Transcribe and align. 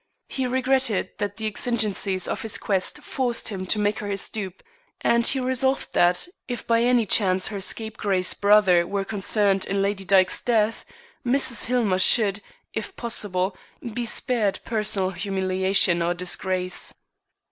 He 0.27 0.47
regretted 0.47 1.11
that 1.19 1.37
the 1.37 1.45
exigencies 1.45 2.27
of 2.27 2.41
his 2.41 2.57
quest 2.57 3.03
forced 3.03 3.49
him 3.49 3.67
to 3.67 3.77
make 3.77 3.99
her 3.99 4.07
his 4.07 4.29
dupe, 4.29 4.63
and 5.01 5.23
he 5.27 5.39
resolved 5.39 5.93
that, 5.93 6.27
if 6.47 6.65
by 6.65 6.81
any 6.81 7.05
chance 7.05 7.49
her 7.49 7.61
scapegrace 7.61 8.33
brother 8.33 8.87
were 8.87 9.05
concerned 9.05 9.63
in 9.67 9.83
Lady 9.83 10.03
Dyke's 10.03 10.41
death, 10.41 10.85
Mrs. 11.23 11.65
Hillmer 11.65 11.99
should, 11.99 12.41
if 12.73 12.95
possible, 12.95 13.55
be 13.93 14.07
spared 14.07 14.57
personal 14.65 15.11
humiliation 15.11 16.01
or 16.01 16.15
disgrace. 16.15 16.95